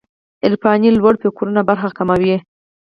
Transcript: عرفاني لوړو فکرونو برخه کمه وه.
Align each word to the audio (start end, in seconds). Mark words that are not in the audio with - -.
عرفاني 0.45 0.89
لوړو 0.93 1.21
فکرونو 1.23 1.61
برخه 1.69 1.89
کمه 1.97 2.15
وه. 2.21 2.37